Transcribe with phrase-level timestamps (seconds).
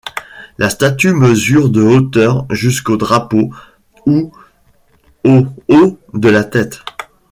[0.57, 3.53] La statue mesure de hauteur jusqu’au drapeau,
[4.07, 4.31] ou
[5.23, 6.79] au haut de la tête.